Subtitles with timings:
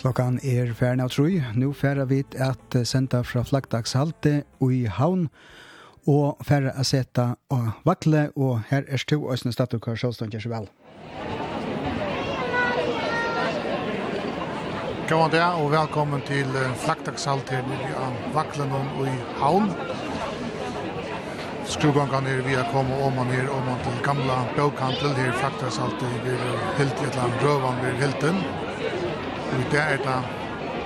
[0.00, 1.42] Klokkan er færna av troi.
[1.60, 5.26] Nå færa vi at senda fra flaggdagshalte og i havn
[6.08, 10.70] og færre å sette av vakle og her er stu Øsne Statukar Sjåstånd vel.
[15.10, 16.48] God der og velkommen til
[16.86, 19.68] flaggdagshalt her nere av vaklen og i havn.
[21.68, 26.42] Skrugangene er vi har kommet om og ned om til gamla bøkhandel her flaggdagshalt er
[26.80, 28.44] helt i et eller annet røvan ved helten.
[29.50, 30.20] Og det er da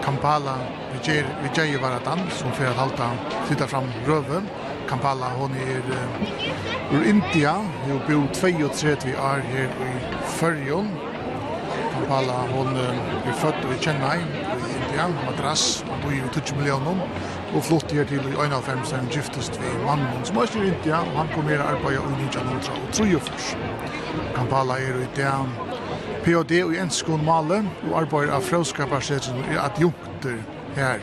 [0.05, 0.59] Kampala
[0.95, 1.01] vi
[1.57, 3.09] gjør jo bare den som fyrir at halta
[3.49, 4.47] flytta fram røven.
[4.89, 5.83] Kampala, hon er
[6.93, 7.55] ur India,
[7.87, 9.93] hun bor 32 år her i
[10.37, 10.91] Førjon.
[11.95, 17.03] Kampala, hon uh, er født i Chennai i India, Madras, hun bor i 20 millioner,
[17.55, 21.19] og flott her til i 91, som gyftest vi mannen som er i India, og
[21.23, 23.59] han kom her arbeid i 1903.
[24.37, 25.33] Kampala er i det
[26.25, 30.39] PhD i enskon male og arbeider av frøskaparsetjen i adjunkter
[30.79, 31.03] her.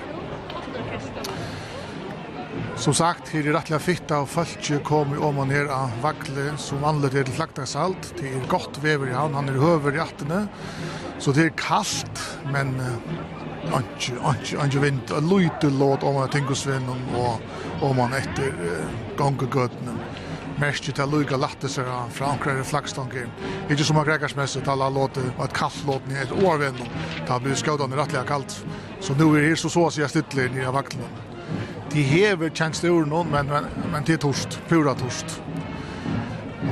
[2.82, 6.82] Som sagt, her er rettelig fitta og falskje kom i åman her av vakle som
[6.90, 8.10] anleder til flaktagsalt.
[8.18, 10.48] Det er godt vever i han, han er høver i attene.
[11.22, 12.74] Så det er kaldt, men
[13.78, 15.14] anki, anki, anki vind.
[15.30, 16.58] Løyte låt om jeg tenker
[17.22, 20.01] og om han etter uh, gangegøtene
[20.62, 23.28] mest till Luca Latteser han frankrar i flaxtanker.
[23.70, 26.78] Ikke som Gregars mest til alla låter og et kallt låt ni et år vän.
[27.28, 28.66] Det blir skådan rettelig kallt.
[29.00, 31.08] Så nå er det så så jag stittler ni nye vaktene.
[31.92, 35.42] De hever tjänst ur någon men men men det er torst, pura torst.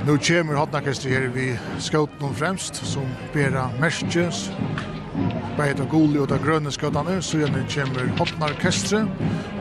[0.02, 4.52] Och nu kommer Hotnakester her vi skådan fremst som bära mestjes.
[5.58, 9.08] Bäta gulli og da grønne skådan så gjerne kommer Hotnakester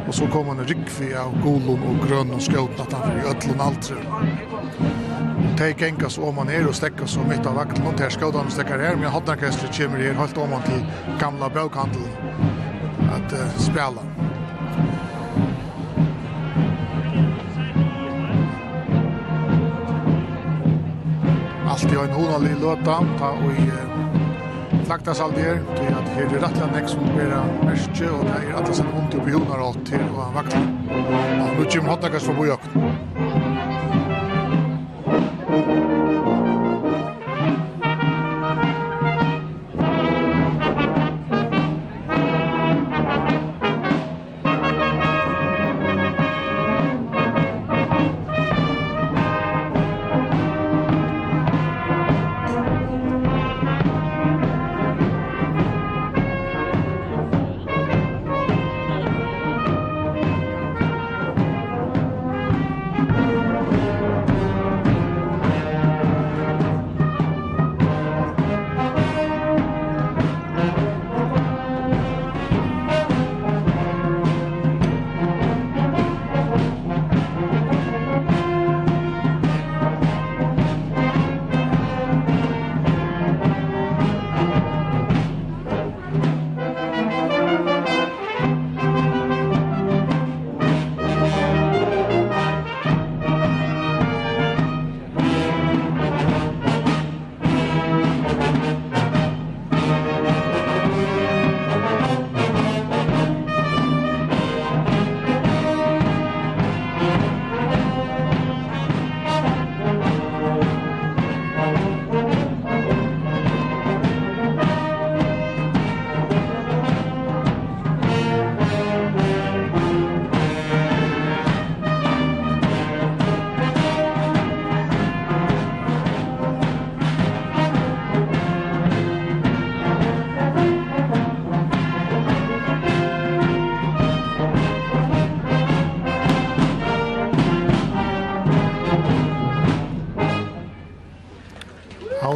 [0.08, 3.26] Og så kom han en rikvi av gulun og grønn og skjøtna at han fyrir
[3.28, 3.98] ötlun altre.
[5.58, 8.80] De gengas om man er og stekka så mitt av vakten, og de skjøtna stekkar
[8.80, 10.80] her, men hodnarkestret kommer her holdt om han til
[11.20, 12.08] gamla bøkhandel
[13.12, 14.06] at uh, spela.
[21.68, 24.07] Alt i en honalig løta, ta og i uh,
[24.88, 27.34] lagt oss aldri her, til at her er rettelig nek som er
[27.66, 30.62] merke, og det er alle er vondt oppi hundar alt til å vakle.
[30.96, 32.87] Og nå kommer hottakast for bojøkken.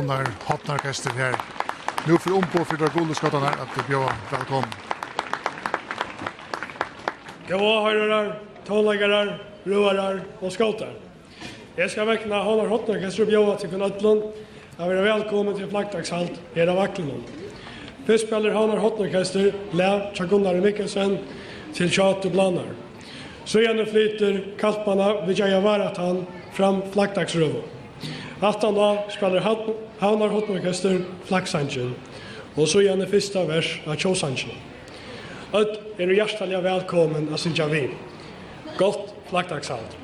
[0.02, 1.34] Havnar, Hotnarkester her.
[2.08, 4.72] Nu for ombå for Dragoleskatan her, at det bjør velkommen.
[7.46, 8.30] Gåa høyrerar,
[8.66, 9.30] tålegarar,
[9.66, 10.90] roarar og skåtar.
[11.78, 14.24] Jeg skal vekna Havnar Hotnarkester og bjør til Knøtland.
[14.78, 17.22] Jeg vil velkommen til Flaggdagshalt her av Aklenon.
[18.06, 21.20] Først spiller Havnar Hotnarkester, Lev, Tjagunnar Mikkelsen
[21.78, 22.74] til Tjat og Blanar.
[23.44, 26.24] Så gjerne flyter Kalpana vid Jaya Varatan
[26.58, 27.62] fram flaggdagsrøvå.
[28.42, 29.46] Attan da spiller
[30.02, 30.96] Havnar Hotmarkester,
[31.28, 31.92] Flaxangen,
[32.56, 34.56] og så gjerne fyrsta vers av Kjåsangen.
[35.54, 37.82] Ödd er hjertelig velkommen å synge vi.
[38.80, 39.94] Godt flaggdagsalt.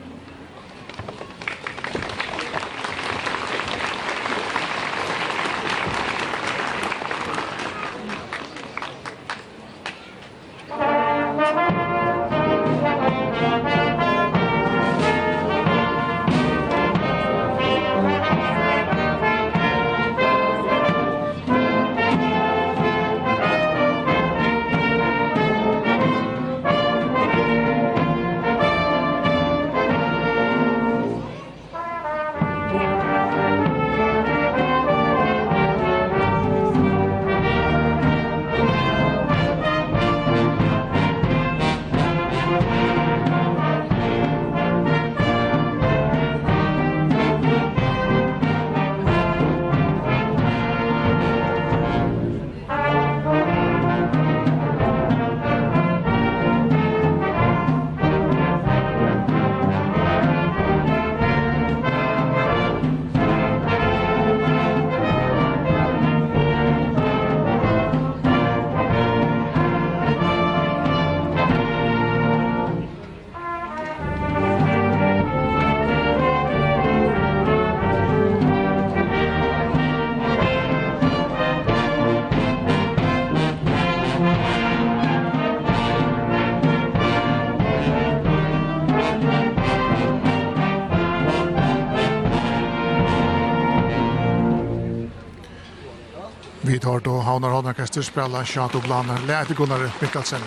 [96.88, 100.40] tar då Havnar Håndorkester spela Chateau Blanar, Leite Gunnar Mikkelsen.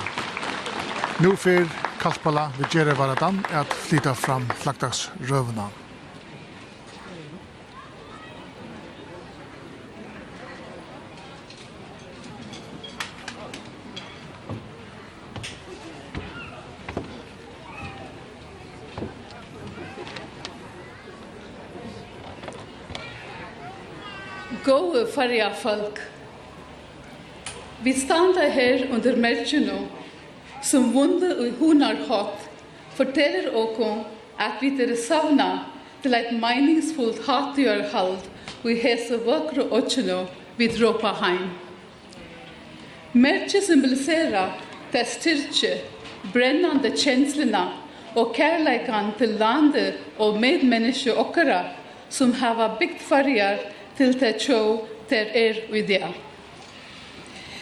[1.18, 1.68] Nu för
[2.00, 5.70] Kaspala vid Jerry Varadan är att flytta fram flaggdagsrövna.
[24.66, 26.00] Gode farja folk.
[27.84, 29.80] Vi standa her under merkjeno,
[30.62, 32.44] som vunde og hunar hatt,
[32.94, 34.04] forteller okon
[34.38, 35.48] at vi dere savna
[36.04, 38.20] til eit meningsfullt hatgjør hald
[38.62, 40.20] vi hese vokre åkjeno
[40.60, 41.50] vi dråpa heim.
[43.18, 44.54] Merkje symboliserer
[44.94, 45.76] det styrke,
[46.34, 47.66] brennande kjenslene
[48.14, 51.64] og kærleikan til landet og medmenneske okkara
[52.14, 54.62] som hava byggt farger til det tjå
[55.10, 56.14] der er og ideal.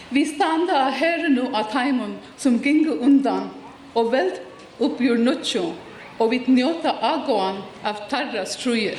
[0.10, 3.50] Vi standa her nu av taimon som ginge undan
[3.94, 4.42] og velt
[4.80, 5.68] uppgjur nutsjo
[6.20, 8.98] og vi njota agåan av tarra strujer.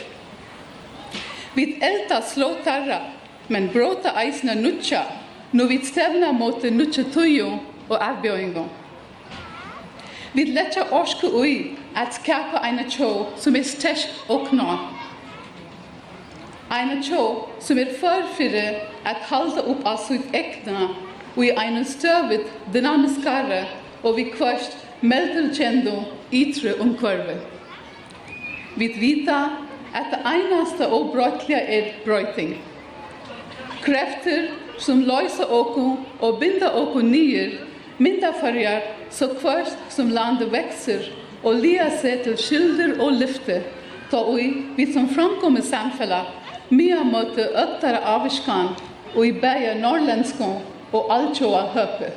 [1.54, 3.00] Vi elta slå tarra,
[3.48, 5.02] men bråta eisna nutsja,
[5.50, 7.58] nu vi stevna mot nutsja tujo
[7.88, 8.64] og avbjøyngo.
[10.32, 13.10] Vi letja orske ui at skapa eina tjå
[13.42, 14.99] som er stersk og.
[16.70, 20.88] Ein tjå som er förfyrre at halda upp av sitt äkna
[21.34, 23.64] och i en stövigt dynamiskare
[24.02, 27.36] och vi kvörst melterkändo yttre omkörve.
[28.76, 29.50] Vi vita
[29.94, 32.54] at det einaste og brotliga er brøyting.
[33.82, 37.50] Kräfter som löser åko og binda åko nyer,
[37.98, 41.10] mynda farjar så kvörst som landet växer
[41.42, 43.62] og lia seg til skylder og lyfte,
[44.10, 46.26] ta ui vi som framkommer samfället
[46.70, 48.68] mia mot öttare avskan
[49.14, 50.60] og i bæja norrländskan
[50.92, 52.12] og alltjoa høpe.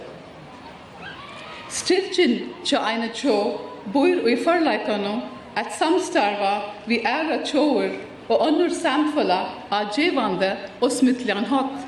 [1.70, 3.38] Styrkjen tja eine tjå
[3.94, 5.22] bor i forleikano
[5.56, 6.54] at samstarva
[6.88, 7.98] vi æra tjåer
[8.30, 9.40] og annor samfulla
[9.72, 11.86] av djevande og smittligan hatt.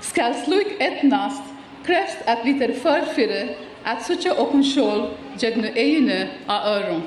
[0.00, 1.54] Skal sluk etnast
[1.86, 5.08] krevst at vi tar förfyrir at sutja okun sjål
[5.38, 7.02] gjegnu eginu av öron.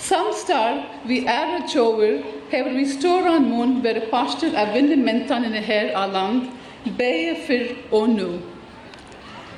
[0.00, 5.58] Some star vi ära tjover hever vi stora mun vare pastor av mäntan i det
[5.58, 6.40] här a land,
[6.84, 8.38] beie fyr og nu.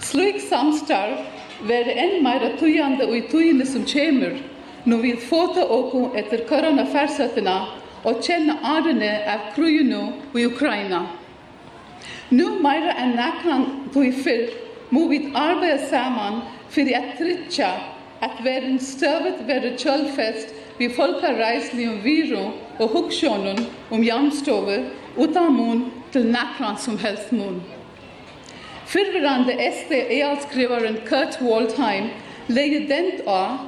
[0.01, 1.15] Slik samstar
[1.63, 4.35] vare enn meira tujande og i tujande som kämer,
[4.85, 7.67] nu vi oku etter efter coronafärsöterna
[8.05, 11.07] og kjenne arene av krujunu i Ukraina.
[12.29, 14.51] Nu meira enn näkan tog fyr
[14.91, 17.92] må vi saman samman för att trycka
[18.23, 24.85] at verin världen stövet värre köldfest vid folkarrejsen om Viro og Hukshonen om Jamstove
[25.19, 27.63] utan mun til nakran som helst mun.
[28.87, 32.05] Förvirrande SD-ealskrivaren Kurt Waldheim
[32.47, 33.59] lägger dent av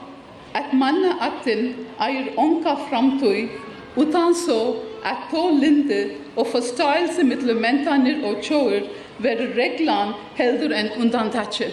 [0.52, 3.49] at manna atten eier onka framtøy
[3.96, 8.87] utan så at på linde og förståelse med lementaner og tjoer
[9.18, 11.70] være reglan heldur än undantatcher.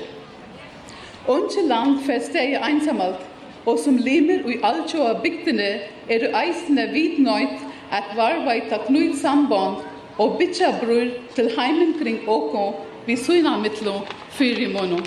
[1.27, 3.21] Onge land feste i einsamalt,
[3.65, 5.69] og som limer i altjoa bygdene
[6.09, 7.61] er det eisende vidnøyt
[7.93, 9.83] at varvaita knud samband
[10.17, 12.63] og bytja brur til heimen kring åkå
[13.05, 14.97] vi suina mittlo fyri mono.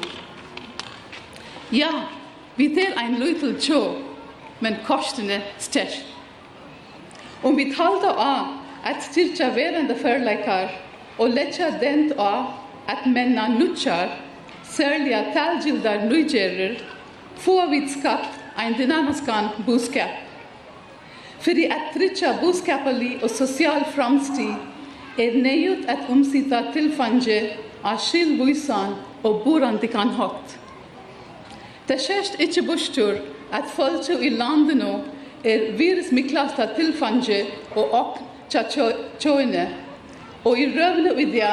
[1.73, 1.91] Ja,
[2.57, 3.81] vi tel ein luitel tjo,
[4.61, 6.05] men kostene styrk.
[7.43, 8.55] Om vi talda av
[8.85, 10.71] at styrkja verande førleikar
[11.19, 12.55] og letja dent av
[12.89, 14.15] at menna nutjar
[14.77, 16.79] særlig at talgildar nøygerer,
[17.37, 20.11] få vi skapt ein dynamiskan buskap.
[21.41, 24.49] Fyrir at trytja boskapali og sosial framsti
[25.19, 27.41] er nøyut at omsita tilfange
[27.85, 30.57] av skilvuisan og borandikan hokt.
[31.89, 33.19] Det skjerst ikkje bostur
[33.53, 34.95] at folkjo i landene
[35.45, 37.43] er virus miklasta tilfange
[37.77, 38.63] og ok tja
[39.21, 39.69] tjoine,
[40.45, 41.51] og i røvne vidja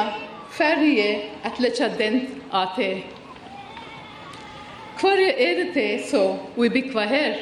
[0.52, 2.20] færre at letja den
[2.52, 3.02] ate.
[5.00, 7.34] Hvorje er det det så vi bikva her?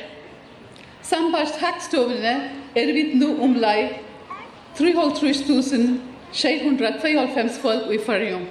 [1.03, 2.43] Sambarst haktstovene
[2.75, 3.89] er vi nu omlai
[4.79, 8.47] 3.692 folk i færgjum.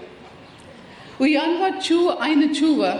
[1.19, 2.93] Og i januar 2021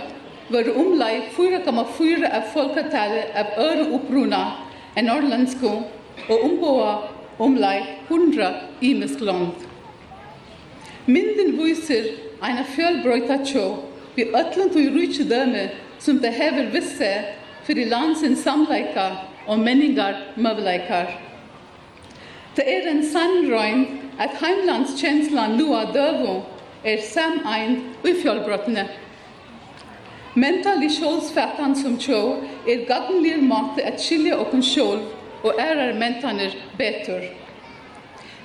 [0.50, 4.44] var omlai 4,4 av folketallet av øre oppruna
[4.98, 5.68] enn orlandsko
[6.28, 6.98] og omboa
[7.38, 9.69] omlai 100 imesk land.
[11.10, 12.04] Minden viser
[12.40, 13.66] eine fjölbrøyta tjå
[14.14, 17.10] vi ötlen og rujtje døme som behöver visse
[17.66, 21.10] fyrir i landsens samleikar og menningar møvleikar.
[22.56, 23.84] Det er en sannrøyn
[24.18, 26.34] at heimlandskjenslan av døvo
[26.84, 28.86] er sam ein fjolbrottene.
[30.34, 32.22] Mentali i skjolsfettan som tjå
[32.68, 35.02] er gagnlir måte at skilja og sjål
[35.42, 37.24] og ærar mentaner betur.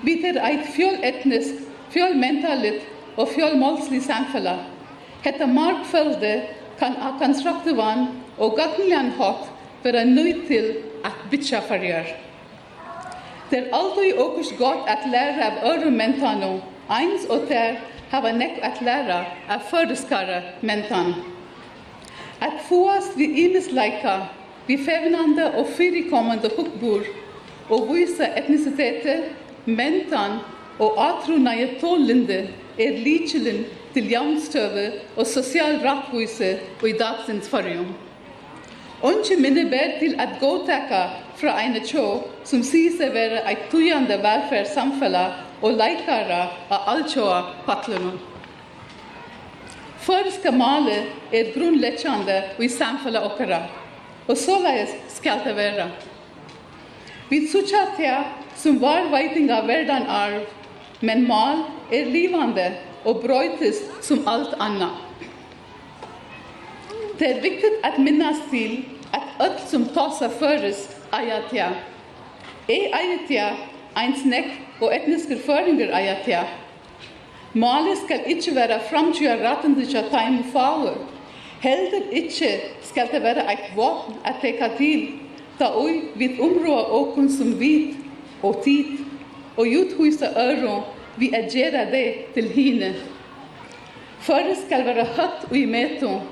[0.01, 2.85] Vi er eit fjoletnisk fjölmentaligt
[3.15, 4.57] och fjölmålslig samfella.
[5.21, 6.41] Hetta markfölde
[6.79, 9.47] kan a konstruktivan og gagnlian hatt
[9.83, 10.65] vera nøy til
[11.07, 12.09] at bytja farjar.
[13.49, 16.59] Det er aldri åkurs godt at læra av øre mentano,
[16.91, 17.77] eins og ter
[18.11, 21.13] hava nekk at læra av føreskare mentan.
[22.41, 24.17] At fåast vi imisleika
[24.67, 27.07] vi fevnande og fyrikommende hukbur
[27.69, 29.15] og vysa etnisitete,
[29.65, 30.41] mentan
[30.79, 33.63] og atrunaje tålende er likelen
[33.93, 37.93] til jamstøve og sosial rattvise og i dagsens fargjom.
[39.05, 41.01] Ongi minne ber til at gåtaka
[41.39, 42.05] fra eine tjå
[42.47, 45.25] som sier seg være eit tujande velferdssamfella
[45.61, 48.17] og leikara av alltjåa patlunum.
[50.05, 50.97] Førska male
[51.33, 53.63] er grunnleggjande i samfella okkara,
[54.27, 55.87] og såleis skal det være.
[57.29, 58.19] Vi tsutja tja
[58.55, 60.45] som var veiting av verdan arv
[61.01, 62.73] men mal er livande
[63.05, 64.89] og brøytes som alt anna.
[67.19, 71.69] Det er viktig at minnas til at alt som tasar föres ajatia.
[72.67, 73.55] Är ajatia
[73.93, 74.45] ein snäck
[74.79, 76.43] och etniska föringar ajatia.
[77.53, 80.97] Malet skal ikke være framtida rattendikja time faur.
[81.59, 82.49] Heldig ikke
[82.83, 85.07] skal det være et våpen at teka til,
[85.59, 87.95] da ui vid områa åkun som vit
[88.43, 88.99] og tid
[89.55, 90.77] og uthuset øre
[91.17, 92.93] vi agera det til hine.
[94.25, 96.23] Førre skal være høtt og i meton,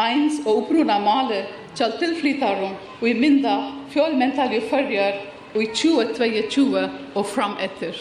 [0.00, 1.42] eins og opprona male
[1.76, 3.56] til tilflytaren og i minda
[3.92, 5.20] fjolmentalje førjer
[5.54, 7.96] og i 2022 og fram etter.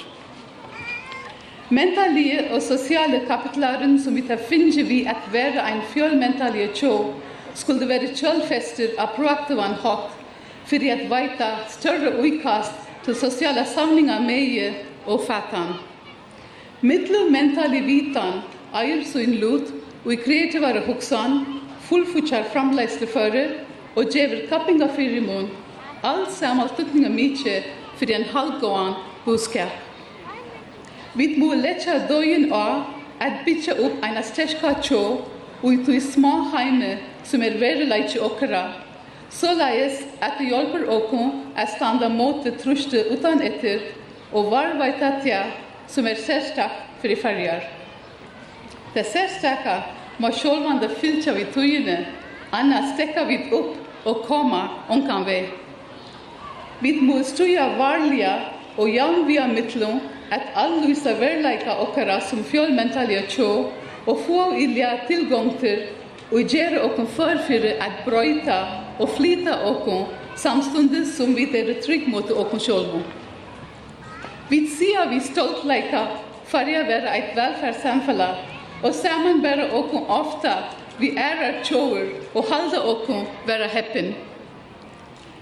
[1.69, 6.93] Mentalje og sosiale kapitlaren som vi tar finne vi at være en fjolmentalje tjå
[7.57, 10.13] skulle være kjølfester av proaktivan hatt,
[10.69, 14.73] for at veita større uikast til sosiale samlingar meie
[15.05, 15.75] og fatan.
[16.81, 18.41] Mittlo mentali vitan
[18.75, 19.71] eier sin lut
[20.05, 21.41] og i kreativare hoksan
[21.89, 23.57] fullfutjar framleislefører
[23.95, 25.49] og djever kappinga fyrir mun,
[26.03, 27.63] all samal tutninga mitje
[27.99, 28.93] fyrir en halvgåan
[29.25, 29.73] buskap.
[31.15, 35.01] Vi må letja døyen av at bytja opp eina sterska tjå
[35.59, 38.88] og i tog små heime som er verleitje okkara
[39.31, 43.91] såleis at det hjelper åkken at standa mot det truste utan etter
[44.33, 45.43] og varvaita tja
[45.89, 46.71] som er særstak
[47.01, 47.63] for i farger.
[48.93, 49.79] Det særstaka
[50.19, 51.97] må sjålvande fylkja vi tøyene,
[52.51, 55.43] annars stekka vi opp og koma omkan vei.
[56.81, 58.33] Vi må stuja varliga
[58.77, 59.99] og jamvia mittlom
[60.31, 63.49] at alluisa verleika okkara som fjolmentalja tjå
[64.09, 65.87] og få ilja tilgång til
[66.29, 68.59] og gjere okken forfyrir at brøyta
[68.99, 70.07] og flyta okon
[70.39, 73.03] samstundes som vi er trygg mot okon sjolvon.
[74.49, 76.05] Vi sier vi stolt leika
[76.49, 78.29] farja vera eit velferdssamfella
[78.83, 80.55] og saman bera okon ofta
[80.99, 84.13] vi ærar tjover og halda okon vera heppin.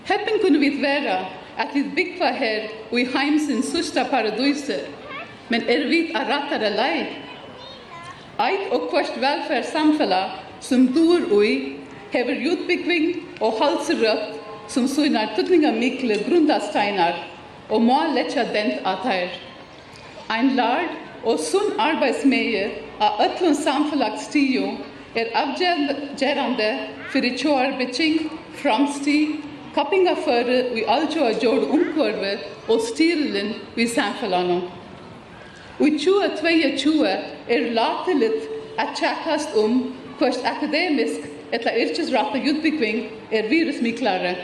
[0.07, 1.23] Heppen kunne vi vera
[1.57, 4.77] at vi byggva her og i heimsins susta paradise,
[5.49, 7.07] men er vi a rattare lei?
[8.37, 10.21] Eit og kvart velferdssamfella
[10.61, 11.79] som dur ui
[12.13, 17.20] hever utbyggving og halsrøp som synar tutninga mikle grundasteinar
[17.70, 19.29] og må letja dent atar.
[20.29, 20.91] Ein lard
[21.24, 24.72] og sunn arbeidsmeie av ötlun samfunnslagstio
[25.15, 26.72] er avgjerande
[27.12, 28.27] fyrir tjoar beting,
[28.62, 29.20] framsti,
[29.75, 32.34] kappingaføre vi altjoa jord omkurve
[32.67, 34.65] og styrilen vi samfunnlanom.
[35.79, 38.48] Og 2022 er latelit
[38.82, 39.82] at tjekkast om
[40.17, 44.36] kvart akademisk etla yrkesrata utbygging er virusmiklare.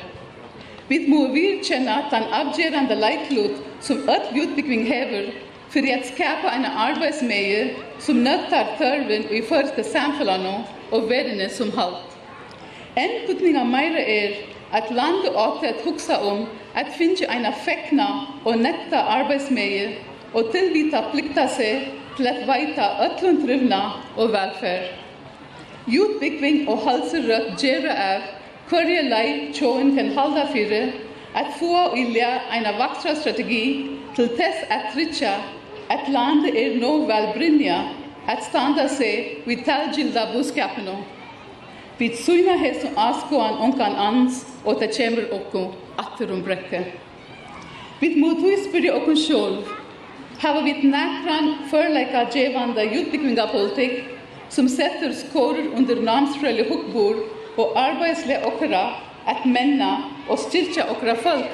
[0.87, 5.31] Vi må virkjenne at den avgjerande leiklut som öll utbygging hever
[5.73, 7.69] fyrir at skapa en arbeidsmeie
[7.99, 10.59] som nøttar tørven i første samfellano
[10.91, 12.09] og världen som halt.
[12.97, 14.35] En putning av mera är
[14.71, 16.45] att landet åter at huxa om
[16.75, 18.07] at finna en fekna
[18.45, 19.95] og netta arbeidsmeie
[20.33, 25.02] og tilvita plikta sig till att vajta ötlundrivna och välfärd.
[25.87, 28.27] Ju byggving og halserøtt gjøre av
[28.69, 30.85] hverje lei tjåen kan halda fire
[31.35, 33.65] at få og ilja eina vaktra strategi
[34.15, 35.33] til tess at ritja
[35.91, 37.81] at landet er nå velbrynja
[38.31, 40.95] at standa seg vi talgilda buskapeno.
[41.99, 45.65] Vi tsyna hesu askoan onkan ans og ta kjemur okko
[45.99, 46.85] atter om brekke.
[47.99, 49.67] Vi må tog spyrja okko sjolv.
[50.39, 54.12] Hava vi nekran førleika djevanda utbyggvinga politikk
[54.53, 57.19] som setter skor under namnsreliga huckbor
[57.57, 58.83] og arbeidsle okra
[59.29, 59.91] at menna
[60.29, 61.49] og styrka okra folk.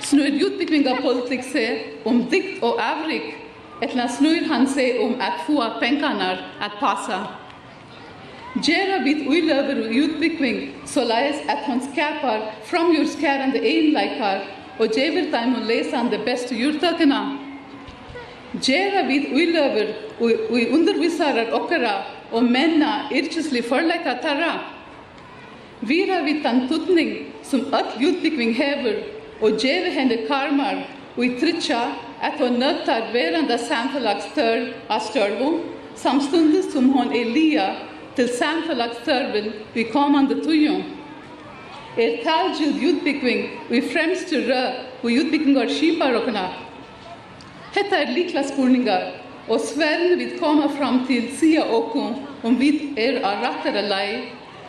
[0.00, 3.34] Snur utbyggninga politik sig om dikt og avrik
[3.84, 6.30] etla snur han seg om at få pengarna
[6.64, 7.26] at passa.
[8.56, 14.40] Gjera vid uilöver och utbyggning så leis at hon skapar framgjordskärande enlikar
[14.78, 17.45] og gjever dem och läsande bästa djurtökena.
[18.62, 21.94] Gjera vid uiløver og undervisarar okkara
[22.32, 24.54] og menna yrkeslig forleika tarra.
[25.80, 29.02] Vira vid den tutning som öll utvikling hever
[29.40, 31.82] og gjeva henne karmar og i trytja
[32.22, 35.60] at hon nöttar veranda samfellagstör av størvum
[35.94, 37.74] samstundes som hon er lia
[38.16, 40.82] til samfellagstörven vi kommande tujum.
[41.96, 46.48] Er talgjud utvikling vi i fremste rød og utvikling av skiparokna
[47.76, 49.02] Hetta er likla spurningar,
[49.52, 52.14] og Sven vil koma fram til sia okkom
[52.48, 54.06] om vi er av rattare lei,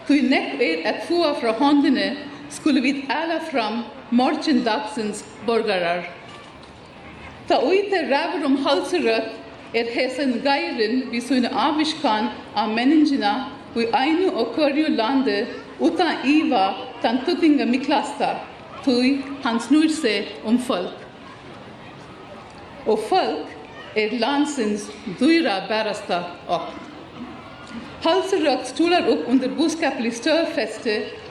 [0.09, 2.09] tui nekk er at fua fra håndene
[2.51, 6.03] skulle vi alla fram morgendagsens borgarar.
[7.47, 9.31] Ta uite ræver om halserøtt
[9.71, 12.27] er hesen geiren vi sunne avviskan
[12.59, 13.33] av menneskene
[13.79, 15.45] i einu og kvarju lande
[15.79, 16.67] utan iva
[17.01, 18.35] tan tuttinga miklasta,
[18.83, 21.06] tui han snur seg om folk
[22.87, 23.55] og folk
[23.95, 26.83] er landsens dyra bärasta öppn.
[28.03, 30.13] Halserökt stolar opp under boskaplig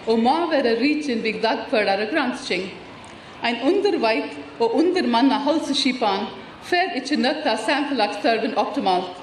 [0.06, 2.70] og må være riken vid dagfördare granskning.
[3.42, 6.26] Ein underveit og undermanna halseskipan
[6.62, 9.16] fer ikkje nøtta samfelagsstørven optimalt.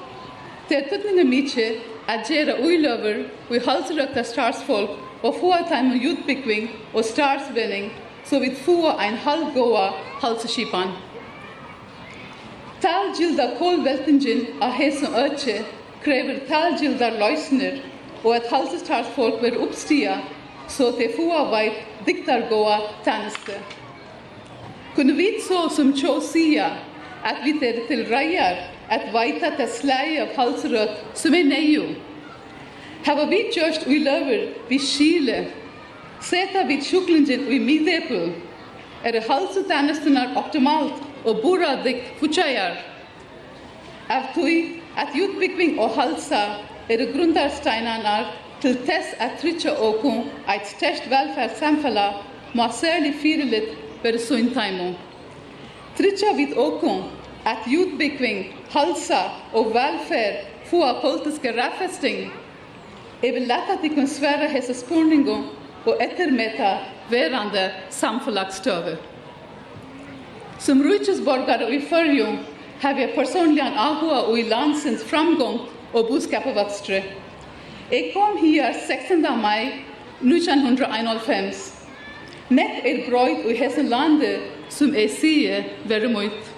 [0.69, 1.69] Det er tøtninga mykje
[2.08, 4.89] at gjerra uiløver vi halserøkta starsfolk
[5.24, 7.91] og få time utbyggving og starsvinning,
[8.26, 9.89] så vi få ein halvgåa
[10.22, 10.96] halseskipan.
[12.84, 15.62] Talgilda kolveltingen av hesum øtje
[16.04, 17.78] krever talgilda løsner
[18.24, 20.17] og at halsestrart folk vil oppstia
[20.74, 23.56] så te fua veit diktargoa tjeneste.
[24.98, 26.65] Kunne vi så som tjå sia
[27.24, 31.88] at vi er til reier at veita til slei av halsrøtt som er neio.
[33.08, 35.39] Hava vi gjørst ui løver vi skile,
[36.19, 38.36] seta vi tjuklingen ui midepul,
[39.08, 42.78] er halsetjenestenar optimalt og buradik fuchajar.
[44.10, 46.44] Avtui at utbygging og halsa
[46.90, 48.32] er grundarsteinanar
[48.62, 52.08] til tess at trytja okun eit størst velferdssamfella
[52.54, 54.94] må særlig fyrirlit per suintaimu.
[55.98, 57.04] Tricha vid okun
[57.46, 59.22] at utbygging, halsa
[59.54, 62.32] og velferd fua politiske raffesting
[63.24, 65.36] er vil lett at de kan svære hese spurningu
[65.86, 66.78] og ettermeta
[67.12, 69.12] verande samfunnlagstøver.
[70.60, 72.38] Som rikesborgare i Färjum
[72.82, 75.60] har jag personligen avgått i landsens framgång
[75.92, 77.04] och budskap av Vatstre.
[77.89, 79.86] Jag kom här 16 maj
[80.20, 81.74] 1991.
[82.48, 84.39] Nett er bröjt i Hessenlande
[84.70, 86.50] som jag ser väldigt mycket.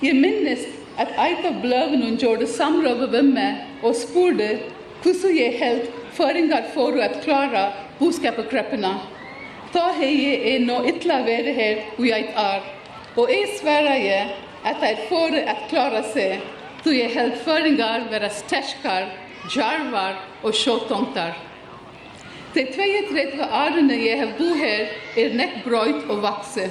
[0.00, 0.60] Jag minns
[0.96, 4.58] att ett av blövnen gjorde samråd med mig och sporde
[5.02, 9.00] hur jag helt föringar för att klara budskap och krepparna.
[9.72, 12.75] Då har jag nog ytterligare varit här och jag är.
[13.16, 14.32] Og jeg sverar jeg
[14.64, 16.42] at jeg får at klara seg,
[16.84, 19.06] så jeg heltføringar være sterskar,
[19.54, 21.38] jarvar og sjåtongtar.
[22.54, 26.68] De 32 årene jeg har bo her er nekk brøyt og vakse.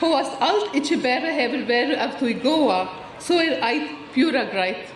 [0.00, 2.84] Håast alt ikkje bare hever være av tog gåa,
[3.18, 4.86] så er eit pjura greit.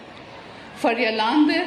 [0.79, 1.59] For jeg lande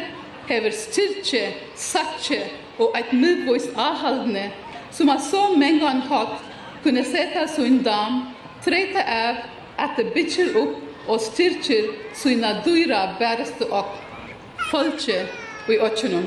[0.48, 1.44] hever styrtje,
[1.76, 2.40] satje
[2.80, 4.48] og eit midvois avhaldne,
[4.96, 6.40] som har så mengan hatt
[6.84, 8.24] kunne seta sin dam
[8.68, 9.36] streita er
[9.80, 11.86] at det bytjer opp og styrkjer
[12.20, 13.94] sina dyra bæreste opp,
[14.72, 15.22] folke
[15.72, 16.26] i åkjennom.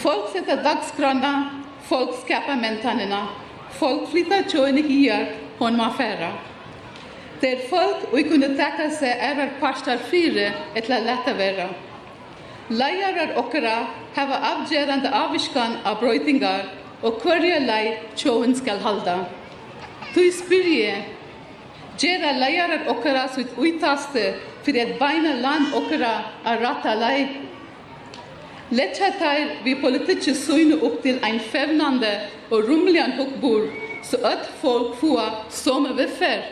[0.00, 1.32] Folk setter dagskrona,
[1.88, 3.22] folk skapar mentanina,
[3.80, 6.34] folk flyttar tjøyne hier på en færa.
[7.40, 11.70] Det er folk vi kunne takka seg erar parstar fire etla letta vera.
[12.68, 16.68] Leiarar okkara hava avgjerande avviskan av brøytingar
[17.02, 17.84] og hverja lei
[18.16, 19.22] tjøven skal halda.
[20.14, 20.94] Tui spyrje,
[21.98, 24.32] gjera leiarar okkara sitt uitaste
[24.66, 27.28] fyrir at beina land okkara ar rata lei.
[28.74, 32.10] Letja teil vi politiske søgne opp til ein fevnande
[32.50, 33.68] og rumlian hukkbor,
[34.02, 36.42] så at folk fua som veffer.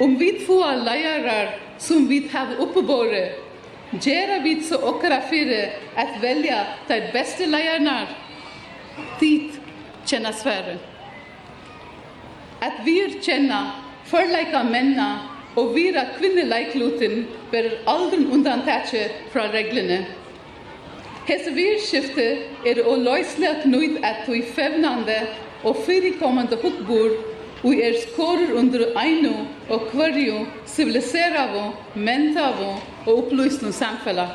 [0.00, 3.24] Om vi fua leiarar som vi har oppebore,
[3.92, 8.08] gjerra vi så okkara fyrir at velja teir beste leiarnar.
[9.20, 9.60] Tid
[10.04, 10.91] kjenner svære
[12.62, 13.72] at virkjenna
[14.04, 15.18] förleika menna
[15.56, 20.04] og vira kvinneleiklutin ber aldrin undantetje fra reglene.
[21.26, 22.26] Hese virskifte
[22.66, 25.18] er å løyslega knuid at tui fevnande
[25.62, 27.18] og fyrikommande hukbor
[27.62, 32.72] og er skorer under einu og kvarju civiliseravo, mentavo
[33.06, 34.32] og opplysnu samfella.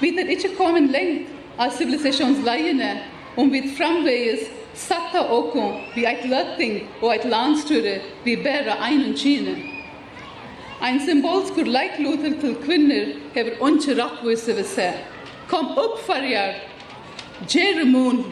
[0.00, 1.28] Vi er ikkje kommet lengt
[1.60, 2.94] av civilisationsleiene
[3.36, 4.48] om vi framvegis
[4.80, 9.58] Satta okon vi eit løtting og eit landstyre vi bæra einen kine.
[10.80, 14.88] Ein symbolskur leikloter til kvinner hever ontsje rattvise vi se.
[15.50, 16.54] Kom opp farjar,
[17.44, 18.22] gjerre mun,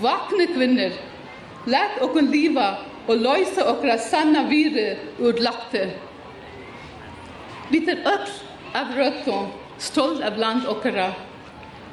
[0.00, 0.96] vakne kvinner,
[1.68, 2.70] let okon liva
[3.06, 5.90] og løyse okra sanna vire ur lakte.
[7.70, 8.32] Vi tar öll
[8.78, 11.10] av røtton, stolt av land okra,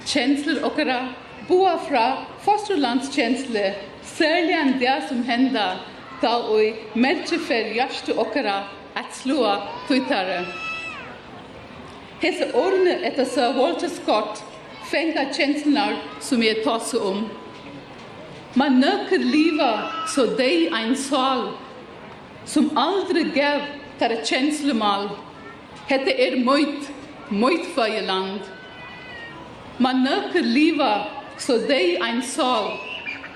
[0.08, 1.02] kjensler okra,
[1.48, 2.06] boa fra
[2.46, 5.82] fosterlandskjensle, særlig enn det som händer
[6.22, 8.64] då i människor hjerte okara
[8.96, 10.46] at slå tujtare.
[12.22, 14.44] Hese ordne etter Sir Walter Scott
[14.92, 17.26] fenga känslorna som jeg tar seg om.
[18.54, 21.50] Man nöker livet så dig en sal
[22.46, 23.66] som aldri gav
[24.00, 25.10] tare kjenslemal.
[25.90, 26.88] Hette er møyt,
[27.30, 28.46] møyt för land.
[29.78, 32.72] Man nöker livet så dig en sal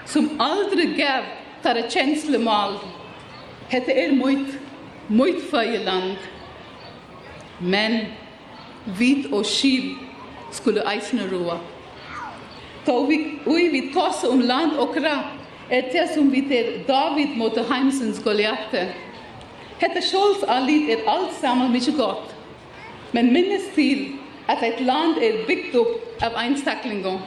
[0.05, 1.23] som aldri gav
[1.63, 2.77] tara känslemal.
[3.69, 4.47] Hette er mot,
[5.07, 5.53] mot
[5.86, 6.17] land.
[7.60, 7.99] Men
[8.86, 9.95] vit og skil
[10.51, 11.57] skulle eisne roa.
[12.86, 15.17] Då vi, ui vi tosse om land og kra,
[15.69, 18.75] er det som vi til David mot Heimsens Goliath.
[19.79, 22.36] Hette Scholz allit er alt sammen mykje godt.
[23.12, 24.13] Men minnes til
[24.47, 27.17] at et land er bygd opp av einstaklingo.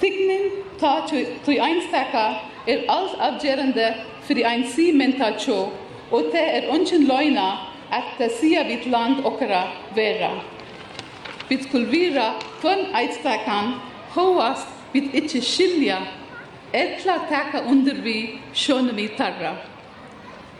[0.00, 1.06] Tykning ta
[1.44, 5.72] tui einstaka er alt avgjerende fyrir ein si menta tjo,
[6.10, 7.48] og te er ungen loina
[7.90, 10.30] at te sia vit land okra vera.
[11.48, 13.74] Vit kulvira kvön einstakan
[14.14, 15.98] hoast vit ikkje skilja,
[16.72, 19.56] etla taka under vi sjone vi tarra.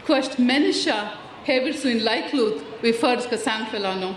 [0.06, 0.96] Kvart menneska
[1.44, 4.14] hever sin leiklut vi førska samfellano.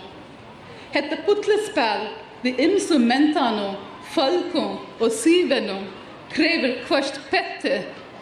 [0.91, 2.07] Hetta putlespel
[2.43, 3.75] vi imsu mentano
[4.11, 5.85] Folkom og syvenom
[6.33, 7.77] krever kvart pette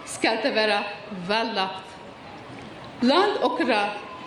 [0.10, 0.84] skal det være
[1.30, 1.96] vallagt.
[3.02, 3.80] Land okra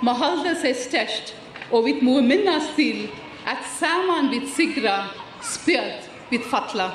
[0.02, 1.34] må halda seg størst,
[1.70, 3.04] og vi må minnas til
[3.46, 4.96] at saman vi sigra
[5.42, 6.88] spjöt vi fatla.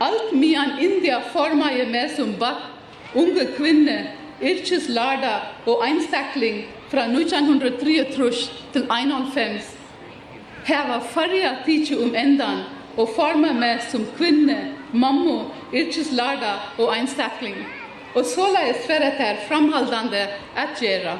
[0.00, 2.62] Alt mian India forma je med som bak
[3.16, 4.12] unge kvinne,
[4.42, 5.34] yrkeslärda
[5.66, 9.60] og einstakling fra 1903 til 1905.
[10.66, 12.64] Her var farja tidsju om endan
[12.96, 17.58] og forma meg som kvinne, mammo, yrkeslaga og einstakling.
[18.16, 20.22] Og så la jeg til framhaldande
[20.56, 21.18] at gjøre.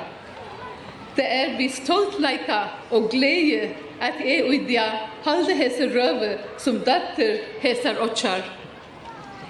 [1.17, 2.61] Det er vi stoltleika
[2.91, 4.89] og glede at jeg og idea
[5.25, 8.45] halde hese røve som datter hesar okkar.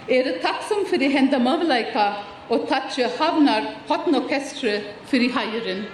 [0.08, 2.12] Er det takksom for de henda mavleika
[2.48, 5.86] og takkje havnar hotten orkestre for i heieren.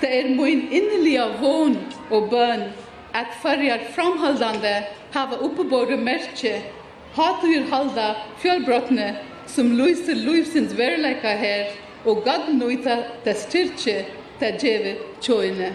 [0.00, 1.78] Det er min innelige vån
[2.10, 2.68] og bønn
[3.20, 4.74] at farjar framhaldande
[5.14, 6.54] hava uppebåda merke
[7.16, 8.08] hatur halda
[8.42, 9.08] fjällbrottne
[9.46, 11.72] som lyser livsins verleika her
[12.04, 13.98] og gagnøyta ta styrke
[14.40, 15.72] ta djeve tjøyne.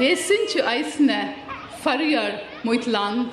[0.00, 1.20] Jeg synes jo eisene
[1.82, 3.30] farger mot land,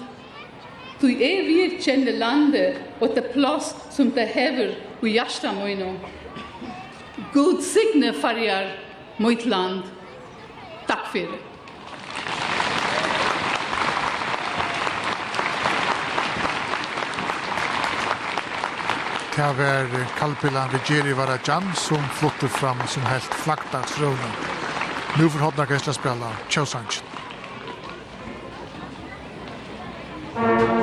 [0.97, 5.91] Du er vir kjenne landet og ta plass som ta hever og hjärsta moino.
[7.35, 8.71] God signe farger
[9.21, 9.83] mot land.
[10.89, 11.37] Takk fyrir.
[19.37, 24.33] Det var Kalpilan Regeri Varajan som flyttade fram som helt flaggdagsrövning.
[25.19, 27.03] Nu får Hodna Gästla spela Tjåsanchen.
[30.37, 30.76] Thank you.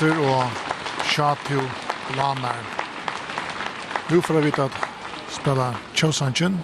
[0.00, 0.44] Lester og
[1.04, 1.60] Shatio
[2.16, 2.62] Lanar.
[4.10, 4.72] Nu får vi vite at
[5.28, 6.58] spela Chosanchen,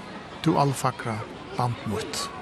[0.45, 1.19] du alfakra
[1.59, 2.36] landmot.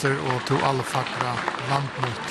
[0.00, 1.34] Krister og to alle fakra
[1.68, 2.30] landmot.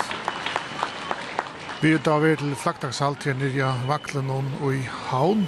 [1.84, 5.44] Vi er da ved til flaktakshalt til nyrja vaklen og i haun.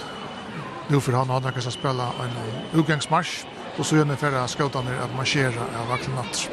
[0.92, 2.38] Nå for han hadde akkurat spela en
[2.78, 3.48] utgangsmarsj,
[3.80, 6.44] og så gjerne færre skautanir at marsjera av vaklen natt.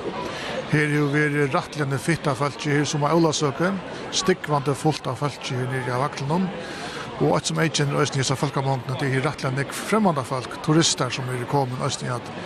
[0.73, 3.75] Her er jo veri rattljende fitta falskje her som er Olasøke,
[4.25, 6.49] stikkvande fullt av falskje her nyrja vaklen
[7.21, 10.63] Og et som jeg kjenner Østene i disse folkemåndene, det er rettelig nek fremmede folk,
[10.65, 12.37] turister som er kommet Østene at,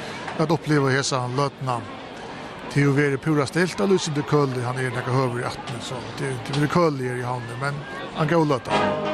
[0.42, 2.01] at oppleve hese løtene
[2.74, 5.80] det är ju väldigt pura ställt Lucy de Kull han är näka höver i attning
[5.80, 7.74] så det är inte mycket Kull i handen men
[8.14, 9.11] han går ju löta.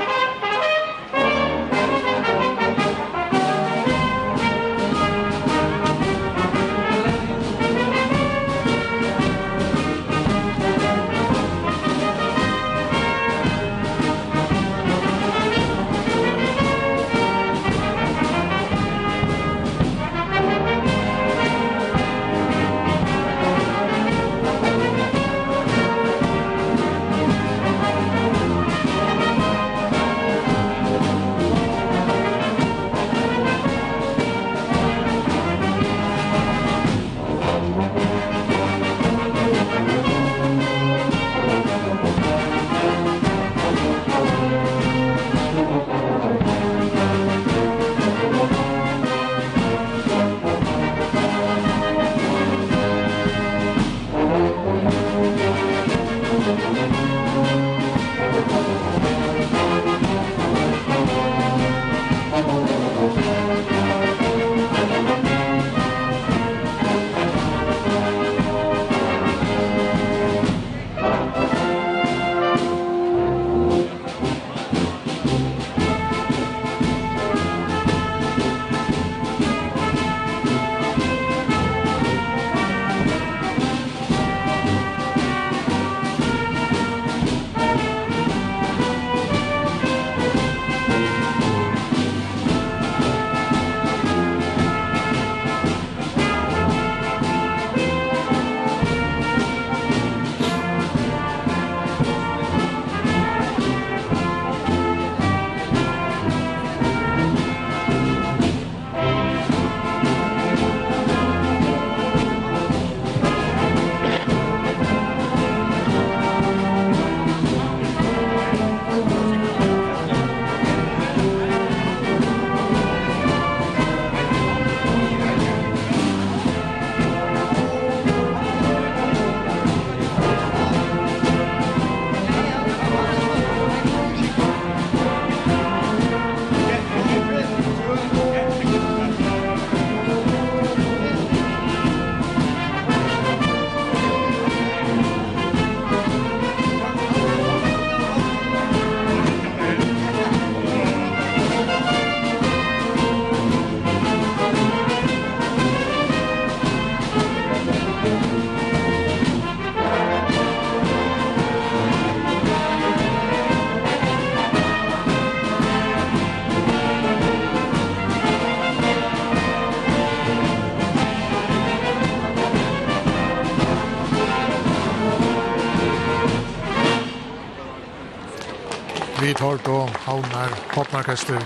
[179.88, 181.40] og Havnar Popmarkester.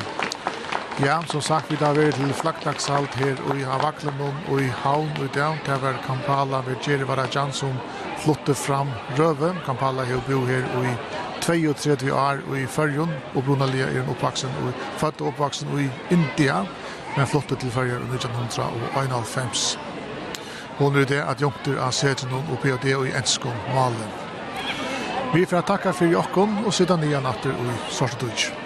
[1.01, 5.25] Ja, som sagt, vi da vært til flaggdagshalt her i Havaklenum og i Havn og
[5.25, 5.61] i dag.
[5.67, 7.79] Det var Kampala ved Jerry Varajan som
[8.55, 9.55] fram Røve.
[9.67, 10.95] Kampala har bo her i
[11.41, 15.89] 32 år og i Førjun, og Brunalia er en oppvaksen og født og oppvaksen i
[16.15, 16.65] India,
[17.17, 19.79] men flottet til Førjun i 1991.
[20.79, 24.22] Hun er det at jungter av seten og PhD og i enskom malen.
[25.35, 28.62] Vi får takka för Jakob og sitta nya natter och sorsa